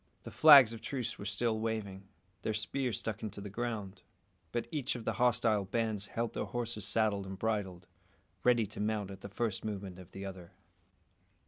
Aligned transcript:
The 0.23 0.31
flags 0.31 0.73
of 0.73 0.81
truce 0.81 1.19
were 1.19 1.25
still 1.27 1.59
waving, 1.59 2.07
their 2.41 2.55
spears 2.55 2.97
stuck 2.97 3.21
into 3.21 3.39
the 3.39 3.51
ground; 3.51 4.01
but 4.51 4.65
each 4.71 4.95
of 4.95 5.05
the 5.05 5.13
hostile 5.21 5.65
bands 5.65 6.07
held 6.07 6.33
their 6.33 6.45
horses 6.45 6.85
saddled 6.85 7.27
and 7.27 7.37
bridled, 7.37 7.85
ready 8.43 8.65
to 8.65 8.79
mount 8.81 9.11
at 9.11 9.21
the 9.21 9.29
first 9.29 9.63
movement 9.63 9.99
of 9.99 10.09
the 10.11 10.25
other. 10.25 10.53